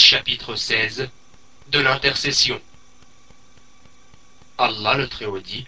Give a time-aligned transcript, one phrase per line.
[0.00, 1.10] Chapitre 16
[1.70, 2.62] De l'intercession
[4.56, 5.66] Allah le Très-Haut dit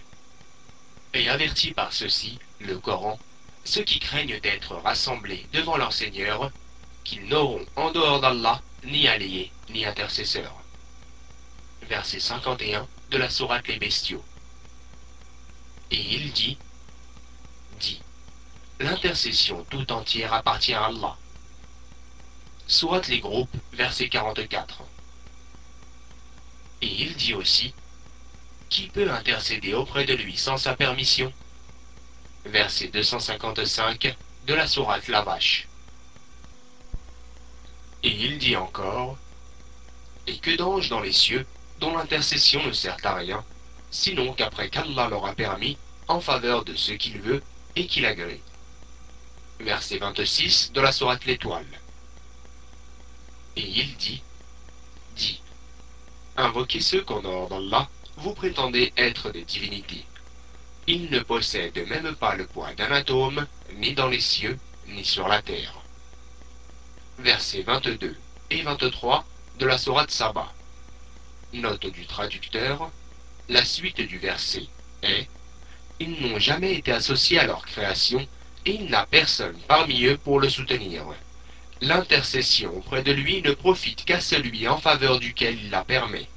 [1.14, 3.18] Et avertit par ceci, le Coran,
[3.64, 6.52] ceux qui craignent d'être rassemblés devant leur Seigneur,
[7.02, 10.54] qu'ils n'auront en dehors d'Allah ni alliés ni intercesseurs.
[11.88, 14.24] Verset 51 de la Sourate Les Bestiaux.
[15.90, 16.56] Et il dit
[17.80, 18.00] Dit
[18.78, 21.18] L'intercession tout entière appartient à Allah.
[22.70, 24.84] Sourate les groupes, verset 44.
[26.82, 27.74] Et il dit aussi
[28.68, 31.32] Qui peut intercéder auprès de lui sans sa permission?
[32.44, 35.66] Verset 255 de la Sourate La Vache.
[38.04, 39.18] Et il dit encore
[40.28, 41.44] Et que d'anges dans les cieux,
[41.80, 43.44] dont l'intercession ne sert à rien,
[43.90, 47.42] sinon qu'après qu'Allah leur a permis, en faveur de ce qu'il veut
[47.74, 48.40] et qu'il agrée.
[49.58, 51.79] Verset 26 de la Sourate L'Étoile.
[53.60, 54.22] Et il dit
[55.16, 55.42] Dit
[56.38, 60.06] Invoquez ceux qu'en dehors d'Allah, vous prétendez être des divinités.
[60.86, 64.58] Ils ne possèdent même pas le poids d'un atome, ni dans les cieux,
[64.88, 65.74] ni sur la terre.
[67.18, 68.16] Versets 22
[68.48, 69.26] et 23
[69.58, 70.50] de la Sourate Saba.
[71.52, 72.90] Note du traducteur
[73.50, 74.68] La suite du verset
[75.02, 75.28] est
[75.98, 78.26] Ils n'ont jamais été associés à leur création
[78.64, 81.04] et il n'a personne parmi eux pour le soutenir.
[81.82, 86.28] L'intercession auprès de lui ne profite qu'à celui en faveur duquel il la permet.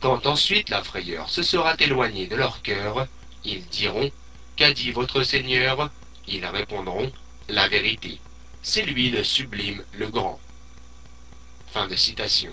[0.00, 3.06] Quand ensuite la frayeur se sera éloignée de leur cœur,
[3.44, 4.10] ils diront
[4.56, 5.90] Qu'a dit votre Seigneur?
[6.26, 7.12] Ils répondront
[7.48, 8.18] La vérité.
[8.62, 10.40] C'est lui le sublime, le grand.
[11.72, 12.52] Fin de citation.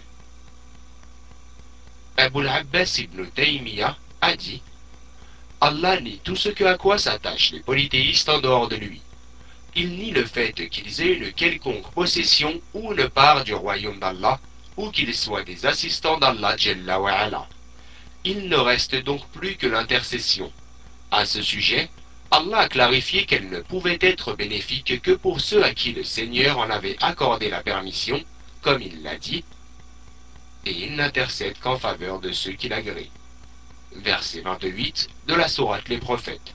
[2.18, 4.62] Abul Abbas ibn Taymiyyah a dit
[5.62, 9.02] Allah nie tout ce que à quoi s'attachent les polythéistes en dehors de lui.
[9.78, 14.40] Il nie le fait qu'ils aient une quelconque possession ou une part du royaume d'Allah,
[14.78, 16.56] ou qu'ils soient des assistants d'Allah
[18.24, 20.52] Il ne reste donc plus que l'intercession.
[21.12, 21.90] À ce sujet,
[22.32, 26.58] Allah a clarifié qu'elle ne pouvait être bénéfique que pour ceux à qui le Seigneur
[26.58, 28.24] en avait accordé la permission,
[28.62, 29.44] comme il l'a dit,
[30.66, 33.12] et il n'intercède qu'en faveur de ceux qui l'agréent.
[33.92, 36.54] Verset 28 de la Sourate Les Prophètes.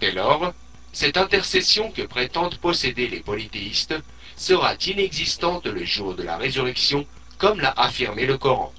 [0.00, 0.52] Dès lors,
[0.94, 3.96] cette intercession que prétendent posséder les polythéistes
[4.36, 7.04] sera inexistante le jour de la résurrection,
[7.36, 8.72] comme l'a affirmé le Coran.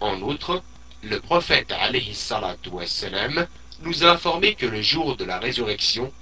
[0.00, 0.60] En outre,
[1.04, 1.72] le prophète
[2.72, 3.46] wassalam,
[3.82, 6.12] nous a informé que le jour de la résurrection,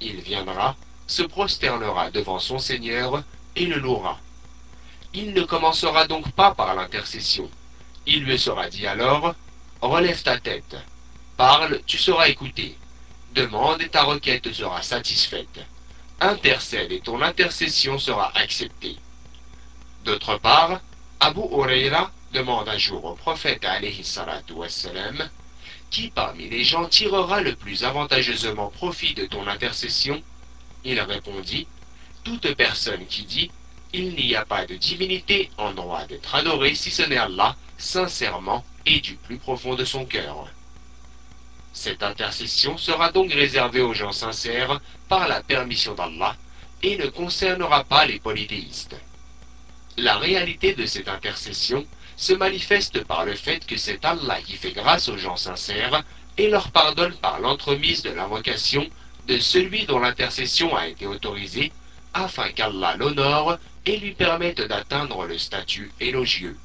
[0.00, 0.74] il viendra,
[1.06, 3.22] se prosternera devant son Seigneur
[3.54, 4.18] et le louera.
[5.14, 7.48] Il ne commencera donc pas par l'intercession.
[8.06, 9.36] Il lui sera dit alors,
[9.80, 10.76] relève ta tête,
[11.36, 12.76] parle, tu seras écouté,
[13.34, 15.60] demande et ta requête sera satisfaite,
[16.20, 18.96] intercède et ton intercession sera acceptée.
[20.04, 20.80] D'autre part,
[21.20, 23.64] Abu Huraira demande un jour au prophète
[24.50, 25.28] wassalam,
[25.90, 30.22] qui parmi les gens tirera le plus avantageusement profit de ton intercession?
[30.84, 31.66] Il répondit,
[32.24, 33.50] toute personne qui dit,
[33.92, 38.64] il n'y a pas de divinité en droit d'être adorée si ce n'est Allah, sincèrement
[38.86, 40.48] et du plus profond de son cœur.
[41.72, 46.36] Cette intercession sera donc réservée aux gens sincères par la permission d'Allah
[46.82, 48.96] et ne concernera pas les polythéistes.
[49.96, 54.72] La réalité de cette intercession se manifeste par le fait que c'est Allah qui fait
[54.72, 56.02] grâce aux gens sincères
[56.38, 58.86] et leur pardonne par l'entremise de l'invocation
[59.26, 61.72] de celui dont l'intercession a été autorisée,
[62.14, 66.56] afin qu'Allah l'honore et lui permette d'atteindre le statut élogieux,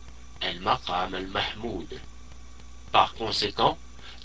[0.42, 2.00] El-Maqam el-Mahmoud.
[2.92, 3.78] Par conséquent,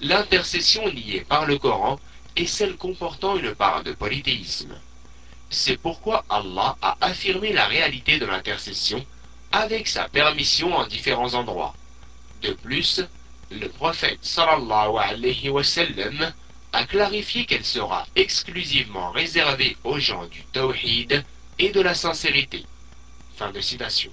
[0.03, 1.99] l'intercession niée par le Coran
[2.37, 4.75] est celle comportant une part de polythéisme.
[5.49, 9.05] C'est pourquoi Allah a affirmé la réalité de l'intercession
[9.53, 11.75] avec sa permission en différents endroits.
[12.43, 13.03] De plus,
[13.51, 16.33] le prophète sallallahu alayhi wa sallam
[16.73, 21.23] a clarifié qu'elle sera exclusivement réservée aux gens du tawhid
[21.59, 22.65] et de la sincérité.
[23.37, 24.11] Fin de citation.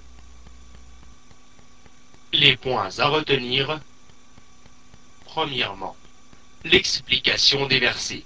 [2.34, 3.80] Les points à retenir.
[5.34, 5.96] Premièrement,
[6.64, 8.23] l'explication des versets.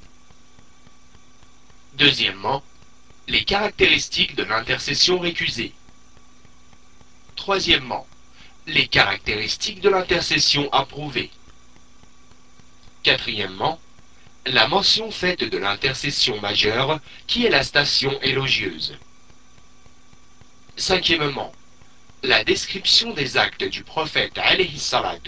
[1.95, 2.63] Deuxièmement,
[3.27, 5.73] les caractéristiques de l'intercession récusée.
[7.35, 8.07] Troisièmement,
[8.67, 11.29] les caractéristiques de l'intercession approuvée.
[13.03, 13.81] Quatrièmement,
[14.45, 18.97] la mention faite de l'intercession majeure qui est la station élogieuse.
[20.77, 21.53] Cinquièmement,
[22.23, 24.39] la description des actes du prophète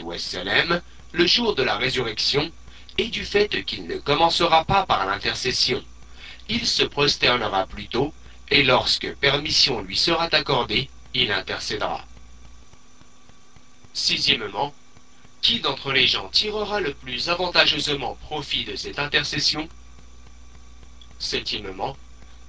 [0.01, 0.81] wassalam,
[1.15, 2.51] le jour de la résurrection
[2.97, 5.81] et du fait qu'il ne commencera pas par l'intercession.
[6.49, 8.13] Il se prosternera plutôt
[8.51, 12.05] et lorsque permission lui sera accordée, il intercédera.
[13.93, 14.73] Sixièmement,
[15.41, 19.69] qui d'entre les gens tirera le plus avantageusement profit de cette intercession?
[21.17, 21.95] Septièmement,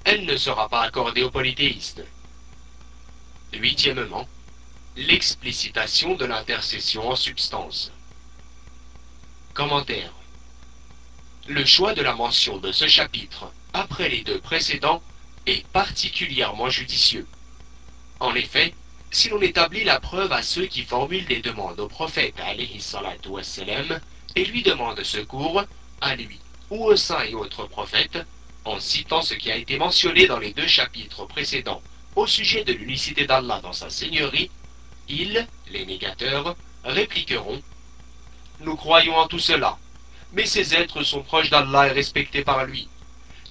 [0.02, 2.04] elle ne sera pas accordée aux polythéistes.
[3.52, 4.26] Huitièmement,
[4.96, 7.92] l'explicitation de l'intercession en substance.
[11.48, 15.02] Le choix de la mention de ce chapitre après les deux précédents
[15.46, 17.26] est particulièrement judicieux.
[18.20, 18.74] En effet,
[19.10, 22.34] si l'on établit la preuve à ceux qui formulent des demandes au prophète
[23.26, 23.98] wassalam,
[24.34, 25.64] et lui demandent secours,
[26.02, 26.38] à lui
[26.68, 28.18] ou aux saints et autres prophètes,
[28.66, 31.80] en citant ce qui a été mentionné dans les deux chapitres précédents
[32.14, 34.50] au sujet de l'unicité d'Allah dans sa seigneurie,
[35.08, 37.62] ils, les négateurs, répliqueront
[38.60, 39.76] Nous croyons en tout cela,
[40.32, 42.88] mais ces êtres sont proches d'Allah et respectés par lui.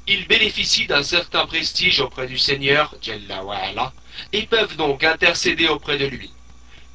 [0.07, 2.95] Ils bénéficient d'un certain prestige auprès du Seigneur,
[4.33, 6.31] et peuvent donc intercéder auprès de lui.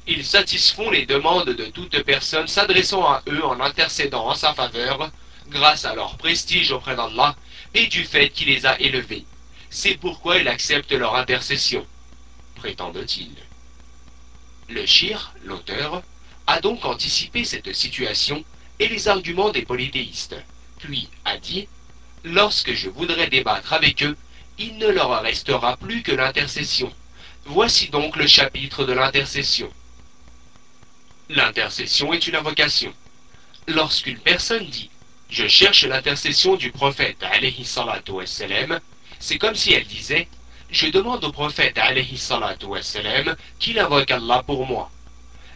[0.07, 5.11] Ils satisfont les demandes de toute personne s'adressant à eux en intercédant en sa faveur,
[5.49, 7.35] grâce à leur prestige auprès d'Allah
[7.73, 9.25] et du fait qu'il les a élevés.
[9.69, 11.85] C'est pourquoi il accepte leur intercession,
[12.55, 13.35] prétendent-ils.
[14.69, 16.01] Le shir, l'auteur,
[16.51, 18.43] a donc anticipé cette situation
[18.77, 20.35] et les arguments des polythéistes,
[20.79, 21.69] puis a dit
[22.25, 24.17] Lorsque je voudrais débattre avec eux,
[24.59, 26.91] il ne leur restera plus que l'intercession.
[27.45, 29.71] Voici donc le chapitre de l'intercession.
[31.29, 32.93] L'intercession est une invocation.
[33.69, 34.89] Lorsqu'une personne dit
[35.29, 38.11] Je cherche l'intercession du prophète alayhi salatu
[39.19, 40.27] c'est comme si elle disait
[40.69, 42.67] Je demande au prophète alayhi salatu
[43.57, 44.91] qu'il invoque Allah pour moi.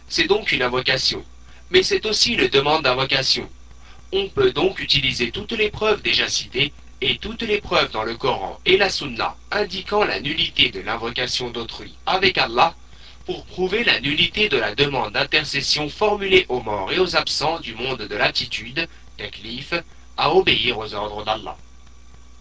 [0.08, 1.24] C'est donc une invocation,
[1.70, 3.48] mais c'est aussi une demande d'invocation.
[4.12, 8.16] On peut donc utiliser toutes les preuves déjà citées et toutes les preuves dans le
[8.16, 12.74] Coran et la Sunna indiquant la nullité de l'invocation d'autrui avec Allah
[13.26, 17.74] pour prouver la nullité de la demande d'intercession formulée aux morts et aux absents du
[17.74, 18.88] monde de l'attitude,
[19.18, 19.74] taklif,
[20.16, 21.56] à obéir aux ordres d'Allah.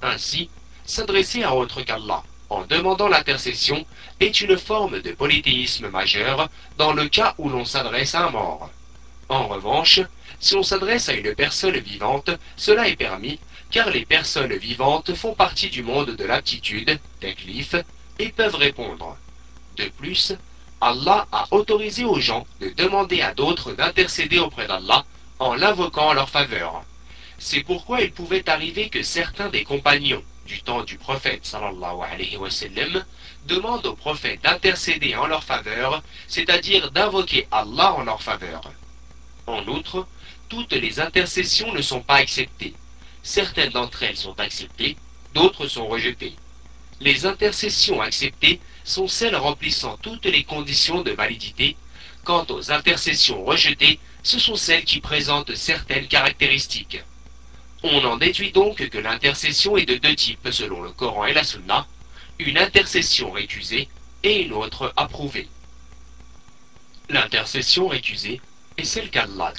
[0.04, 0.50] Ainsi,
[0.86, 3.86] s'adresser à autre qu'Allah en demandant l'intercession
[4.20, 8.70] est une forme de polythéisme majeur dans le cas où l'on s'adresse à un mort.
[9.30, 10.02] En revanche,
[10.40, 13.40] si l'on s'adresse à une personne vivante, cela est permis,
[13.72, 17.76] car les personnes vivantes font partie du monde de l'aptitude, taklif,
[18.20, 19.18] et peuvent répondre.
[19.78, 20.34] De plus,
[20.82, 25.04] Allah a autorisé aux gens de demander à d'autres d'intercéder auprès d'Allah
[25.40, 26.84] en l'invoquant en leur faveur.
[27.38, 32.38] C'est pourquoi il pouvait arriver que certains des compagnons du temps du prophète sallallahu alayhi
[32.38, 32.50] wa
[34.44, 38.72] d'intercéder en leur faveur, c'est-à-dire d'invoquer Allah en leur faveur.
[39.48, 40.08] En outre,
[40.50, 42.74] toutes les intercessions ne sont pas acceptées.
[43.24, 44.98] Certaines d'entre elles sont acceptées,
[45.34, 46.36] d'autres sont rejetées.
[47.02, 51.76] Les intercessions acceptées sont celles remplissant toutes les conditions de validité.
[52.24, 57.04] Quant aux intercessions rejetées, ce sont celles qui présentent certaines caractéristiques.
[57.88, 61.44] On en déduit donc que l'intercession est de deux types selon le Coran et la
[61.44, 61.86] Sunna,
[62.40, 63.88] une intercession récusée
[64.24, 65.48] et une autre approuvée.
[67.10, 68.42] L'intercession récusée
[68.78, 69.54] est celle qu'Allah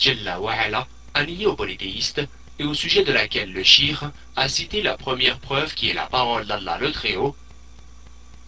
[1.14, 2.20] a niée aux polythéistes
[2.58, 6.06] et au sujet de laquelle le shir a cité la première preuve qui est la
[6.06, 7.36] parole d'Allah le Très-Haut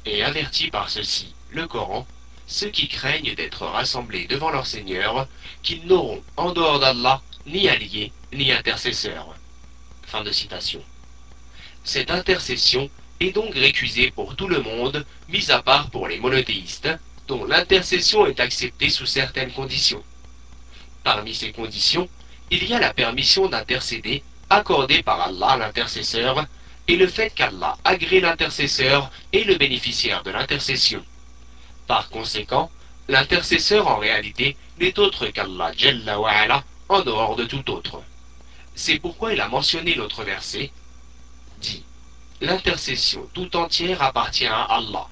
[0.07, 2.05] et avertit par ceci le Coran
[2.49, 5.29] ceux qui craignent d'être rassemblés devant leur Seigneur
[5.63, 9.38] qu'ils n'auront en dehors d'Allah ni alliés ni intercesseurs.
[10.09, 10.83] Fin de citation.
[11.85, 12.89] Cette intercession
[13.21, 16.89] est donc récusée pour tout le monde, mis à part pour les monothéistes,
[17.27, 20.03] dont l'intercession est acceptée sous certaines conditions.
[21.05, 22.09] Parmi ces conditions,
[22.51, 26.47] il y a la permission d'intercéder accordée par Allah l'intercesseur
[26.89, 31.05] et le fait qu'Allah agrée l'intercesseur et le bénéficiaire de l'intercession.
[31.87, 32.71] Par conséquent,
[33.09, 35.73] l'intercesseur en réalité n'est autre qu'Allah
[36.89, 38.03] en dehors de tout autre.
[38.81, 40.71] C'est pourquoi il a mentionné l'autre verset,
[41.61, 41.83] dit
[42.41, 45.09] L'intercession tout entière appartient à Allah.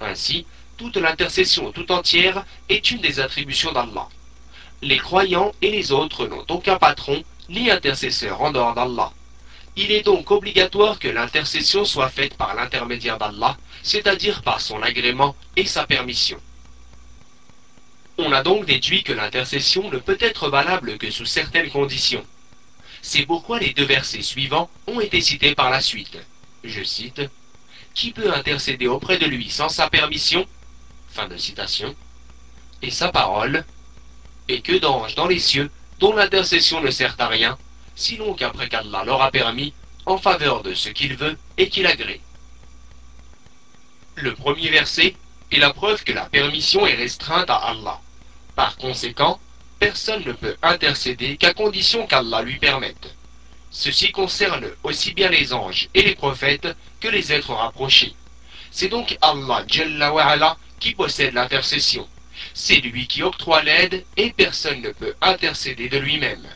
[0.00, 0.44] Ainsi,
[0.76, 4.08] toute l'intercession tout entière est une des attributions d'Allah.
[4.82, 9.12] Les croyants et les autres n'ont aucun patron ni intercesseur en dehors d'Allah.
[9.76, 15.36] Il est donc obligatoire que l'intercession soit faite par l'intermédiaire d'Allah, c'est-à-dire par son agrément
[15.54, 16.40] et sa permission.
[18.20, 22.26] On a donc déduit que l'intercession ne peut être valable que sous certaines conditions.
[23.00, 26.18] C'est pourquoi les deux versets suivants ont été cités par la suite.
[26.64, 27.22] Je cite
[27.94, 30.44] Qui peut intercéder auprès de lui sans sa permission?
[31.10, 31.94] Fin de citation.
[32.82, 33.64] Et sa parole
[34.48, 35.70] Et que d'anges dans les cieux
[36.00, 37.56] dont l'intercession ne sert à rien,
[37.94, 39.72] sinon qu'après qu'Allah leur a permis,
[40.06, 42.20] en faveur de ce qu'il veut et qu'il agrée.
[44.16, 45.14] Le premier verset
[45.52, 48.00] est la preuve que la permission est restreinte à Allah
[48.58, 49.38] Par conséquent,
[49.78, 53.14] personne ne peut intercéder qu'à condition qu'Allah lui permette.
[53.70, 56.66] Ceci concerne aussi bien les anges et les prophètes
[56.98, 58.16] que les êtres rapprochés.
[58.72, 62.08] C'est donc Allah qui possède l'intercession.
[62.52, 66.48] C'est lui qui octroie l'aide et personne ne peut intercéder de lui-même.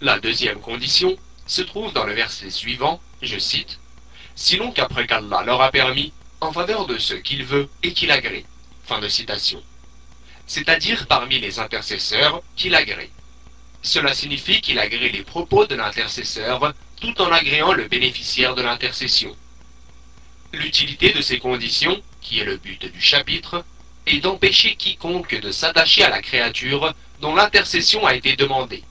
[0.00, 3.78] La deuxième condition se trouve dans le verset suivant, je cite,
[4.36, 8.46] Sinon qu'après qu'Allah leur a permis, en faveur de ceux qu'il veut et qu'il agrée.
[8.86, 9.62] Fin de citation.
[10.48, 13.10] C'est-à-dire parmi les intercesseurs qu'il agrée.
[13.82, 19.36] Cela signifie qu'il agrée les propos de l'intercesseur tout en agréant le bénéficiaire de l'intercession.
[20.52, 23.64] L'utilité de ces conditions, qui est le but du chapitre,
[24.06, 28.82] est d'empêcher quiconque de s'attacher à la créature dont l'intercession a été demandée.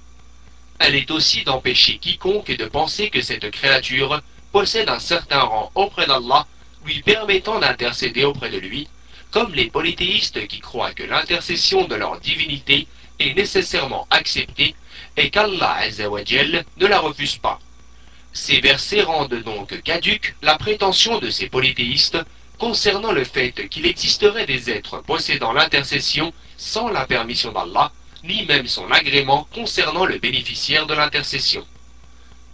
[0.80, 4.22] Elle est aussi d'empêcher quiconque de penser que cette créature
[4.52, 6.46] possède un certain rang auprès d'Allah,
[6.86, 8.88] lui permettant d'intercéder auprès de lui,
[9.32, 12.88] comme les polythéistes qui croient que l'intercession de leur divinité
[13.20, 14.76] est nécessairement acceptée
[15.16, 17.60] et qu'Allah ne la refuse pas.
[18.34, 22.20] Ces versets rendent donc caduque la prétention de ces polythéistes
[22.60, 27.92] concernant le fait qu'il existerait des êtres possédant l'intercession sans la permission d'Allah,
[28.24, 31.66] ni même son agrément concernant le bénéficiaire de l'intercession.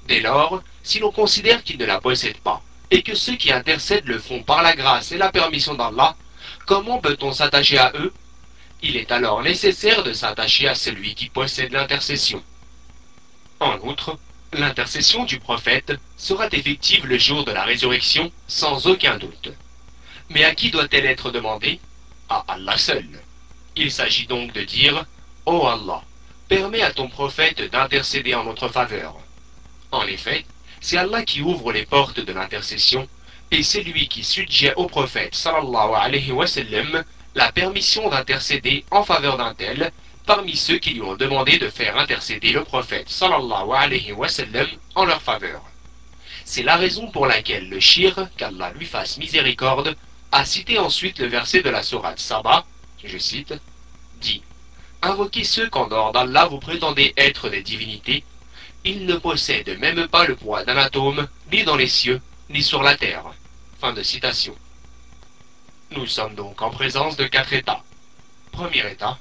[0.07, 2.61] Dès lors, si l'on considère qu'ils ne la possèdent pas,
[2.91, 6.15] et que ceux qui intercèdent le font par la grâce et la permission d'Allah,
[6.65, 8.13] comment peut-on s'attacher à eux?
[8.81, 12.43] Il est alors nécessaire de s'attacher à celui qui possède l'intercession.
[13.59, 14.17] En outre,
[14.51, 19.53] l'intercession du prophète sera effective le jour de la résurrection sans aucun doute.
[20.29, 21.79] Mais à qui doit-elle être demandée?
[22.29, 23.05] À Allah seul.
[23.75, 25.05] Il s'agit donc de dire
[25.45, 26.03] Ô Allah,
[26.47, 29.15] permets à ton prophète d'intercéder en notre faveur.
[29.91, 30.45] En effet,
[30.81, 33.07] c'est Allah qui ouvre les portes de l'intercession
[33.53, 37.03] et c'est lui qui suggère au prophète sallallahu alayhi wa sallam
[37.35, 39.91] la permission d'intercéder en faveur d'un tel
[40.25, 44.65] parmi ceux qui lui ont demandé de faire intercéder le prophète sallallahu alayhi wa sallam
[44.95, 45.61] en leur faveur.
[46.45, 49.95] C'est la raison pour laquelle le shir, qu'Allah lui fasse miséricorde,
[50.31, 52.65] a cité ensuite le verset de la sourate Saba,
[53.03, 53.53] je cite,
[54.19, 54.41] dit
[55.03, 58.23] Invoquez ceux qu'en dehors d'Allah vous prétendez être des divinités,
[58.83, 62.19] ils ne possèdent même pas le poids d'un atome, ni dans les cieux,
[62.49, 63.25] ni sur la terre.
[63.83, 64.55] Fin de citation.
[65.91, 67.83] Nous sommes donc en présence de quatre états.
[68.53, 69.19] Premier état,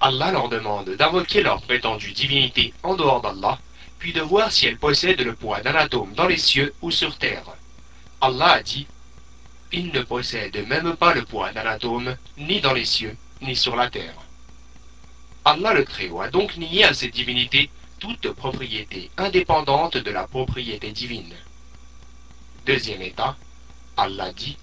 [0.00, 3.58] Allah leur demande d'invoquer leur prétendue divinité en dehors d'Allah,
[3.98, 7.18] puis de voir si elles possèdent le poids d'un atome dans les cieux ou sur
[7.18, 7.44] terre.
[8.22, 8.86] Allah a dit
[9.72, 13.76] il ne possède même pas le poids d'un atome, ni dans les cieux, ni sur
[13.76, 14.16] la terre.
[15.44, 17.68] Allah le Très-Haut a donc nié à cette divinité
[17.98, 21.34] toute propriété indépendante de la propriété divine.
[22.64, 23.36] Deuxième état,
[23.96, 24.56] Allah dit,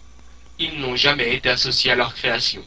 [0.58, 2.64] ils n'ont jamais été associés à leur création.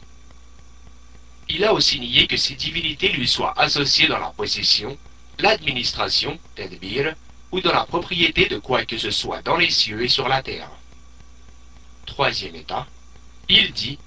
[1.49, 4.97] Il a aussi nié que ces divinités lui soient associées dans la possession,
[5.39, 7.15] l'administration, tadbir,
[7.51, 10.43] ou dans la propriété de quoi que ce soit dans les cieux et sur la
[10.43, 10.71] terre.
[12.07, 12.87] Troisième état,
[13.49, 13.99] il dit,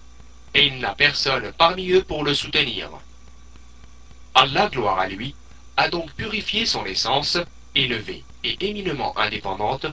[0.54, 2.90] et il n'a personne parmi eux pour le soutenir.
[4.34, 5.36] Allah, gloire à lui,
[5.78, 7.38] a donc purifié son essence,
[7.76, 9.86] élevée et éminemment indépendante,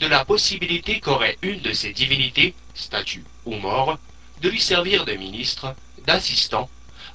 [0.00, 3.98] de la possibilité qu'aurait une de ses divinités, statue ou mort,
[4.40, 5.74] de lui servir de ministre,
[6.06, 6.70] d'assistant,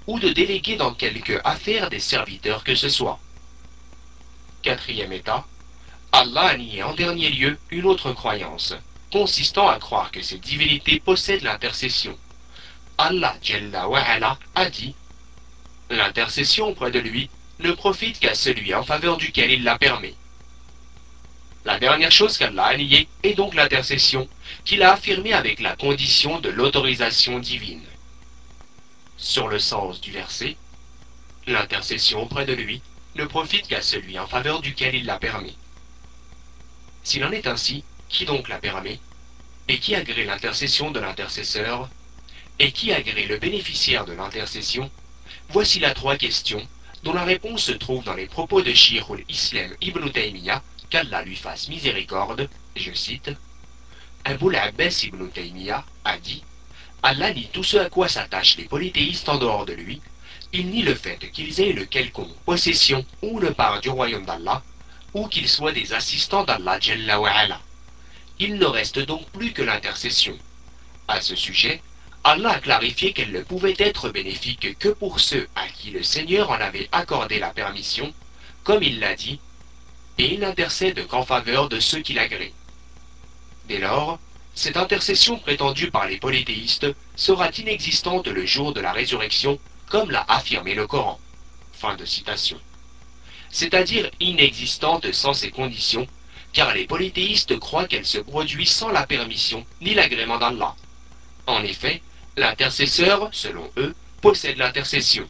[0.05, 3.19] ou de déléguer dans quelque affaire des serviteurs que ce soit.
[4.61, 5.45] Quatrième état,
[6.11, 8.75] Allah a nié en dernier lieu une autre croyance,
[9.11, 12.17] consistant à croire que ces divinités possèdent l'intercession.
[12.97, 13.35] Allah
[14.55, 14.95] a dit
[15.89, 20.13] L'intercession auprès de lui ne profite qu'à celui en faveur duquel il la permet.
[21.65, 24.29] La dernière chose qu'Allah a niée est donc l'intercession,
[24.65, 27.83] qu'il a affirmée avec la condition de l'autorisation divine.
[29.17, 30.57] Sur le sens du verset,
[31.47, 32.83] l'intercession auprès de lui
[33.15, 35.55] ne profite qu'à celui en faveur duquel il la permet.
[37.03, 38.99] S'il en est ainsi, qui donc la permet
[39.67, 41.89] Et qui agrée l'intercession de l'intercesseur
[42.59, 44.91] Et qui agrée le bénéficiaire de l'intercession?
[45.49, 46.67] Voici la trois questions
[47.01, 50.63] dont la réponse se trouve dans les propos de Shirul Islam ibn Taymiyyah,
[50.95, 52.47] qu'Allah lui fasse miséricorde,
[52.77, 53.29] je cite,
[54.23, 56.41] Abu Abbas ibn Taymiyyah a dit
[57.03, 60.01] Allah nie tout ce à quoi s'attachent les polythéistes en dehors de lui,
[60.53, 64.63] il nie le fait qu'ils aient une quelconque possession ou une part du royaume d'Allah,
[65.13, 66.79] ou qu'ils soient des assistants d'Allah
[68.39, 70.37] Il ne reste donc plus que l'intercession.
[71.09, 71.81] À ce sujet,
[72.23, 76.51] Allah a clarifié qu'elle ne pouvait être bénéfique que pour ceux à qui le Seigneur
[76.51, 78.13] en avait accordé la permission,
[78.63, 79.41] comme il l'a dit,
[80.17, 82.53] et il n'intercède qu'en faveur de ceux qui l'agréent.
[83.67, 84.19] Dès lors,
[84.53, 90.25] cette intercession prétendue par les polythéistes sera inexistante le jour de la résurrection, comme l'a
[90.27, 91.19] affirmé le Coran.
[91.73, 92.59] Fin de citation.
[93.49, 96.07] C'est-à-dire inexistante sans ces conditions,
[96.53, 100.75] car les polythéistes croient qu'elle se produit sans la permission ni l'agrément d'Allah.
[101.47, 102.01] En effet,
[102.37, 105.27] l'intercesseur, selon eux, possède l'intercession.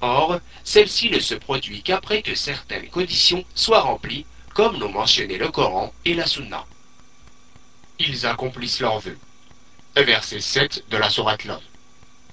[0.00, 5.50] Or, celle-ci ne se produit qu'après que certaines conditions soient remplies, comme l'ont mentionné le
[5.50, 6.66] Coran et la Sunna.
[7.98, 9.18] Ils accomplissent leur vœu.
[9.94, 11.60] Verset 7 de la Sourate L'Homme.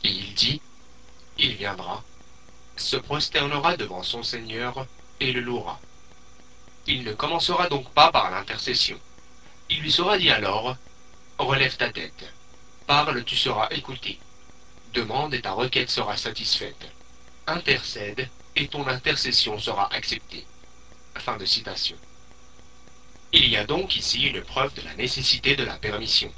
[0.04, 0.62] Et il dit
[1.38, 2.04] Il viendra,
[2.78, 4.86] se prosternera devant son Seigneur
[5.20, 5.80] et le louera.
[6.86, 8.98] Il ne commencera donc pas par l'intercession.
[9.70, 10.78] Il lui sera dit alors
[11.38, 12.34] Relève ta tête,
[12.88, 14.18] parle, tu seras écouté,
[14.94, 16.90] demande et ta requête sera satisfaite,
[17.48, 20.46] intercède et ton intercession sera acceptée.
[21.16, 21.96] Fin de citation.
[23.34, 26.32] Il y a donc ici une preuve de la nécessité de la permission.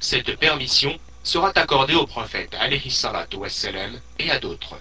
[0.00, 2.56] Cette permission sera accordée au prophète
[4.18, 4.78] et à d'autres.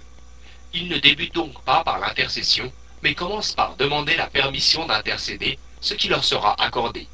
[0.73, 2.71] Il ne débute donc pas par l'intercession,
[3.01, 7.07] mais commence par demander la permission d'intercéder, ce qui leur sera accordé.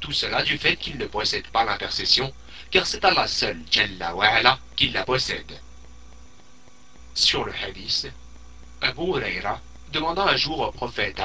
[0.00, 2.32] Tout cela du fait qu'ils ne possèdent pas l'intercession,
[2.70, 5.60] car c'est Allah seul, Jalla wa'ala, qui la possède.
[7.14, 8.10] Sur le hadith,
[8.80, 9.60] Abu Huraira
[9.92, 11.20] demanda un jour au prophète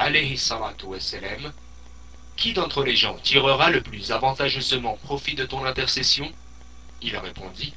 [2.36, 6.30] Qui d'entre les gens tirera le plus avantageusement profit de ton intercession?
[7.00, 7.72] Il répondit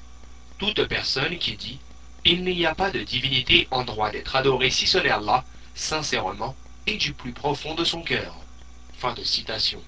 [0.58, 1.80] Toute personne qui dit
[2.26, 6.54] Il n'y a pas de divinité en droit d'être adorée si ce n'est Allah, sincèrement
[6.88, 8.36] et du plus profond de son cœur.
[8.98, 9.82] Fin de citation.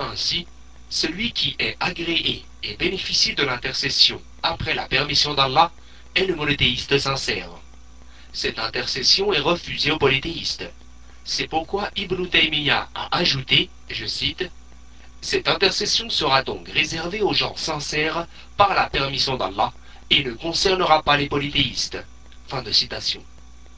[0.00, 0.48] Ainsi,
[0.90, 5.70] celui qui est agréé et bénéficie de l'intercession après la permission d'Allah
[6.16, 7.50] est le monothéiste sincère.
[8.32, 10.64] Cette intercession est refusée aux polythéistes.
[11.24, 14.50] C'est pourquoi Ibn Taymiyyah a ajouté, je cite,
[15.20, 19.72] Cette intercession sera donc réservée aux gens sincères par la permission d'Allah
[20.08, 21.98] et ne concernera pas les polythéistes.
[22.48, 23.22] Fin de citation.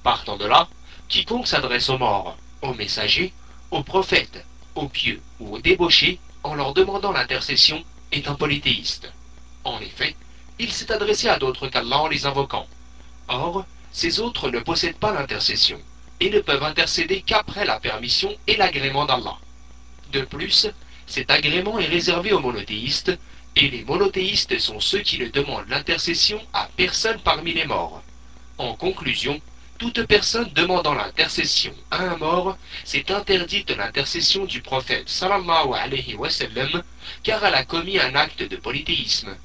[0.05, 0.69] Partant de là,
[1.09, 3.33] quiconque s'adresse aux morts, aux messagers,
[3.73, 4.45] aux prophètes,
[4.77, 9.13] aux pieux ou aux débauchés en leur demandant l'intercession est un polythéiste.
[9.65, 10.15] En effet,
[10.59, 12.67] il s'est adressé à d'autres qu'Allah en les invoquant.
[13.29, 15.81] Or, ces autres ne possèdent pas l'intercession
[16.21, 19.37] et ne peuvent intercéder qu'après la permission et l'agrément d'Allah.
[20.13, 20.69] De plus,
[21.07, 23.17] cet agrément est réservé aux monothéistes,
[23.57, 28.03] et les monothéistes sont ceux qui ne demandent l'intercession à personne parmi les morts.
[28.59, 29.41] En conclusion,
[29.79, 36.29] toute personne demandant l'intercession à un mort s'est interdite l'intercession du prophète sallallahu alayhi wa
[36.29, 36.83] sallam,
[37.23, 39.37] car elle a commis un acte de polythéisme.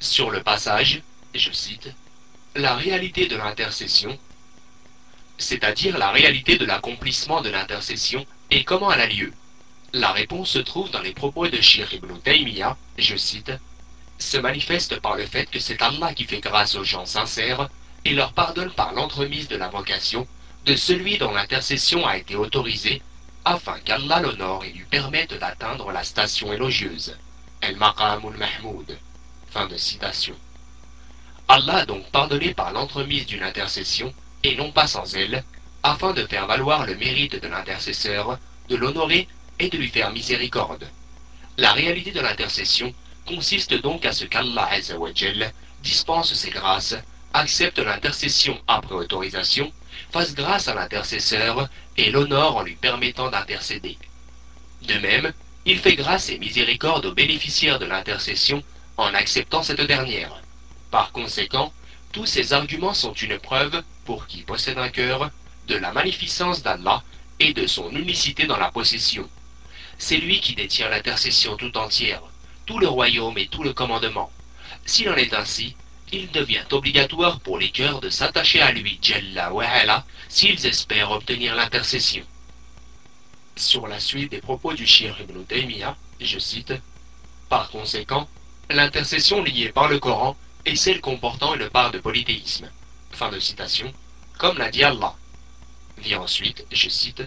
[0.00, 1.02] Sur le passage,
[1.34, 1.88] je cite,
[2.54, 4.18] la réalité de l'intercession,
[5.38, 9.32] c'est-à-dire la réalité de l'accomplissement de l'intercession et comment elle a lieu.
[9.94, 13.52] La réponse se trouve dans les propos de Shir ibn Taymiyyah, je cite,
[14.18, 17.68] se manifeste par le fait que c'est Allah qui fait grâce aux gens sincères
[18.04, 20.28] et leur pardonne par l'entremise de l'invocation
[20.66, 23.00] de celui dont l'intercession a été autorisée,
[23.46, 27.16] afin qu'Allah l'honore et lui permette d'atteindre la station élogieuse.
[27.62, 28.98] El Maqamul Mahmoud.
[29.56, 30.36] De citation.
[31.48, 35.42] Allah a donc pardonné par l'entremise d'une intercession, et non pas sans elle,
[35.82, 38.38] afin de faire valoir le mérite de l'intercesseur,
[38.68, 39.26] de l'honorer
[39.58, 40.86] et de lui faire miséricorde.
[41.56, 42.92] La réalité de l'intercession
[43.26, 44.68] consiste donc à ce qu'Allah
[45.82, 46.94] dispense ses grâces,
[47.32, 49.72] accepte l'intercession après autorisation,
[50.12, 51.66] fasse grâce à l'intercesseur
[51.96, 53.96] et l'honore en lui permettant d'intercéder.
[54.82, 55.32] De même,
[55.64, 58.62] il fait grâce et miséricorde aux bénéficiaires de l'intercession
[58.96, 60.42] en acceptant cette dernière.
[60.90, 61.72] Par conséquent,
[62.12, 65.30] tous ces arguments sont une preuve, pour qui possède un cœur,
[65.68, 67.02] de la magnificence d'Allah
[67.40, 69.28] et de son unicité dans la possession.
[69.98, 72.22] C'est lui qui détient l'intercession tout entière,
[72.64, 74.30] tout le royaume et tout le commandement.
[74.84, 75.74] S'il en est ainsi,
[76.12, 81.54] il devient obligatoire pour les cœurs de s'attacher à lui, Jalla wa'ala, s'ils espèrent obtenir
[81.54, 82.24] l'intercession.
[83.56, 86.74] Sur la suite des propos du Shir ibn Taymiyyah, je cite,
[87.48, 88.28] Par conséquent,
[88.70, 92.68] l'intercession liée par le Coran est celle comportant une part de polythéisme.
[93.12, 93.92] Fin de citation,
[94.38, 95.14] comme l'a dit Allah.
[95.98, 97.22] Vient ensuite, je cite,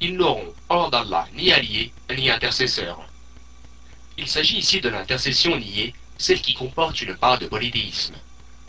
[0.00, 3.00] Ils n'auront hors d'Allah ni alliés ni intercesseurs.
[4.18, 8.14] Il s'agit ici de l'intercession niée celle qui comporte une part de polythéisme.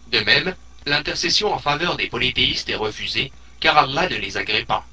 [0.08, 4.86] De même, l'intercession en faveur des polythéistes est refusée, car Allah ne les agrée pas.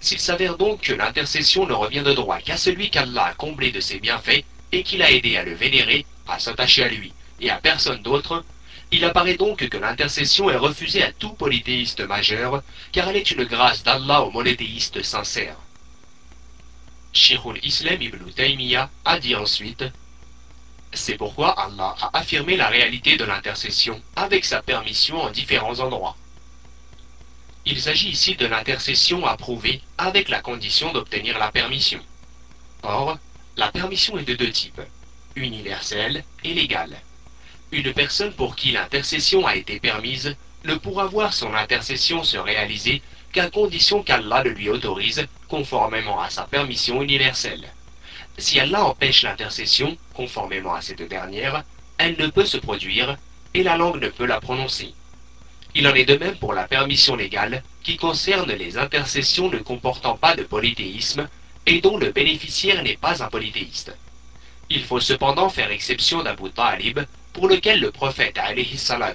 [0.00, 3.80] S'il s'avère donc que l'intercession ne revient de droit qu'à celui qu'Allah a comblé de
[3.80, 7.56] ses bienfaits et qu'il a aidé à le vénérer, à s'attacher à lui, et à
[7.56, 8.44] personne d'autre,
[8.90, 12.62] il apparaît donc que l'intercession est refusée à tout polythéiste majeur,
[12.92, 15.56] car elle est une grâce d'Allah aux monothéistes sincères.
[17.12, 19.84] Sheikhul Islam ibn Taymiyyah a dit ensuite
[20.92, 26.16] C'est pourquoi Allah a affirmé la réalité de l'intercession avec sa permission en différents endroits.
[27.66, 32.00] Il s'agit ici de l'intercession approuvée avec la condition d'obtenir la permission.
[32.82, 33.18] Or,
[33.56, 34.80] la permission est de deux types,
[35.44, 37.00] universelle et légale.
[37.72, 43.02] Une personne pour qui l'intercession a été permise ne pourra voir son intercession se réaliser
[43.32, 47.72] qu'à condition qu'Allah le lui autorise conformément à sa permission universelle.
[48.38, 51.64] Si Allah empêche l'intercession, conformément à cette dernière,
[51.98, 53.16] elle ne peut se produire
[53.54, 54.94] et la langue ne peut la prononcer.
[55.74, 60.16] Il en est de même pour la permission légale qui concerne les intercessions ne comportant
[60.16, 61.28] pas de polythéisme
[61.66, 63.94] et dont le bénéficiaire n'est pas un polythéiste.
[64.70, 67.00] Il faut cependant faire exception d'Abu Talib,
[67.32, 68.38] pour lequel le prophète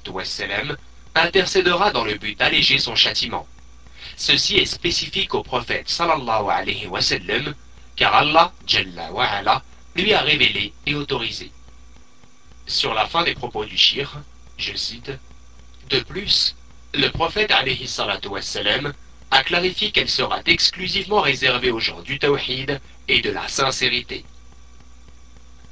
[0.07, 0.75] wassalam,
[1.15, 3.47] intercédera dans le but d'alléger son châtiment.
[4.15, 6.99] Ceci est spécifique au prophète sallallahu alayhi wa
[7.95, 9.63] car Allah jalla wa ala,
[9.95, 11.51] lui a révélé et autorisé.
[12.65, 14.21] Sur la fin des propos du shir,
[14.57, 15.11] je cite,
[15.89, 16.55] De plus,
[16.93, 17.87] le prophète alayhi
[18.29, 18.93] wassalam,
[19.29, 24.25] a clarifié qu'elle sera exclusivement réservée aux gens du tawhid et de la sincérité.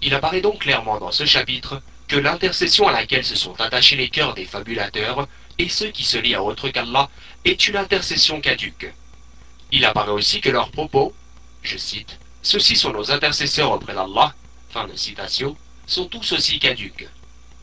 [0.02, 4.10] Il apparaît donc clairement dans ce chapitre que l'intercession à laquelle se sont attachés les
[4.10, 7.10] cœurs des fabulateurs et ceux qui se lient à autre qu'Allah
[7.46, 8.92] est une intercession caduque.
[9.72, 11.14] Il apparaît aussi que leurs propos,
[11.64, 14.34] je cite, Ceux-ci sont nos intercesseurs auprès d'Allah,
[14.70, 17.08] fin de citation, sont tous aussi caduques.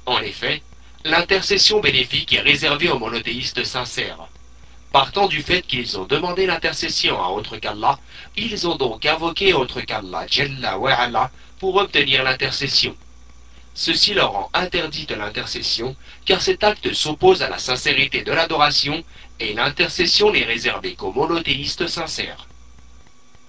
[0.06, 0.62] En effet,
[1.04, 4.28] l'intercession bénéfique est réservée aux monothéistes sincères.
[4.92, 7.98] Partant du fait qu'ils ont demandé l'intercession à autre qu'Allah,
[8.36, 10.26] ils ont donc invoqué autre qu'Allah
[11.58, 12.96] pour obtenir l'intercession.
[13.74, 15.94] Ceci leur rend interdit de l'intercession,
[16.24, 19.04] car cet acte s'oppose à la sincérité de l'adoration,
[19.38, 22.48] et l'intercession n'est réservée qu'aux monothéistes sincères.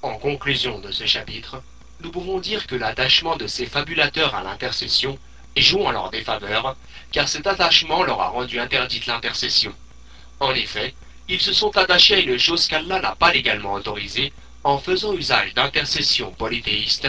[0.02, 1.62] En conclusion de ce chapitre,
[2.02, 5.18] nous pouvons dire que l'attachement de ces fabulateurs à l'intercession
[5.58, 6.78] joue en leur défaveur,
[7.12, 9.74] car cet attachement leur a rendu interdite l'intercession.
[10.40, 10.94] En effet,
[11.28, 14.32] ils se sont attachés à une chose qu'Allah n'a pas légalement autorisée,
[14.64, 17.08] en faisant usage d'intercessions polythéistes